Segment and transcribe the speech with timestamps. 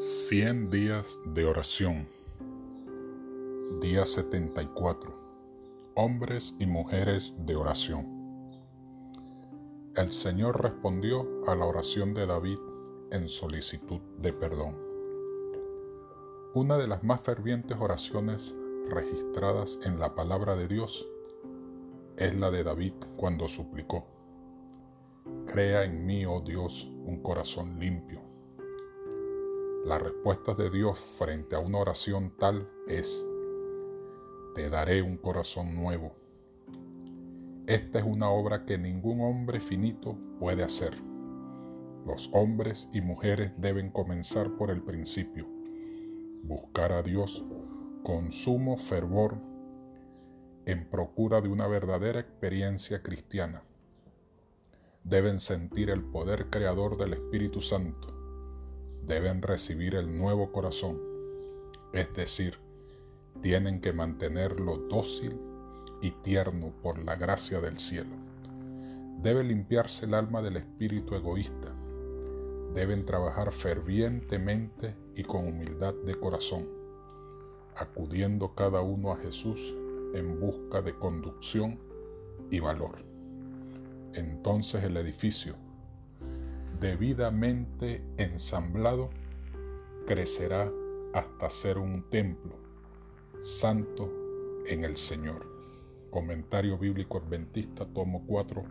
[0.00, 2.06] 100 días de oración.
[3.80, 5.12] Día 74.
[5.96, 8.06] Hombres y mujeres de oración.
[9.96, 12.58] El Señor respondió a la oración de David
[13.10, 14.76] en solicitud de perdón.
[16.54, 18.54] Una de las más fervientes oraciones
[18.88, 21.08] registradas en la palabra de Dios
[22.16, 24.06] es la de David cuando suplicó,
[25.44, 28.27] Crea en mí, oh Dios, un corazón limpio
[29.84, 33.26] la respuesta de Dios frente a una oración tal es,
[34.54, 36.14] te daré un corazón nuevo.
[37.66, 40.94] Esta es una obra que ningún hombre finito puede hacer.
[42.04, 45.46] Los hombres y mujeres deben comenzar por el principio,
[46.42, 47.44] buscar a Dios
[48.02, 49.36] con sumo fervor
[50.66, 53.62] en procura de una verdadera experiencia cristiana.
[55.04, 58.17] Deben sentir el poder creador del Espíritu Santo
[59.08, 61.00] deben recibir el nuevo corazón,
[61.94, 62.58] es decir,
[63.40, 65.40] tienen que mantenerlo dócil
[66.02, 68.14] y tierno por la gracia del cielo.
[69.22, 71.74] Debe limpiarse el alma del espíritu egoísta.
[72.74, 76.68] Deben trabajar fervientemente y con humildad de corazón,
[77.76, 79.74] acudiendo cada uno a Jesús
[80.12, 81.78] en busca de conducción
[82.50, 82.98] y valor.
[84.12, 85.56] Entonces el edificio
[86.80, 89.10] debidamente ensamblado,
[90.06, 90.70] crecerá
[91.12, 92.56] hasta ser un templo
[93.40, 94.10] santo
[94.66, 95.46] en el Señor.
[96.10, 98.64] Comentario Bíblico Adventista, tomo 4,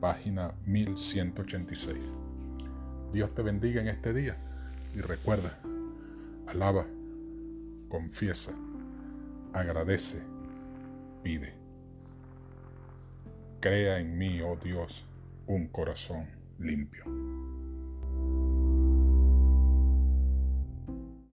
[0.00, 2.12] página 1186.
[3.12, 4.36] Dios te bendiga en este día
[4.94, 5.58] y recuerda,
[6.46, 6.86] alaba,
[7.88, 8.52] confiesa,
[9.52, 10.22] agradece,
[11.22, 11.54] pide.
[13.60, 15.04] Crea en mí, oh Dios,
[15.46, 17.25] un corazón limpio.